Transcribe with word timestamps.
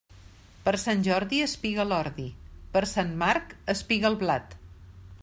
Per 0.67 0.71
Sant 0.83 1.03
Jordi 1.07 1.41
espiga 1.47 1.85
l'ordi; 1.89 2.27
per 2.77 2.85
Sant 2.95 3.15
Marc, 3.25 3.55
espiga 3.75 4.11
el 4.11 4.19
blat. 4.25 4.61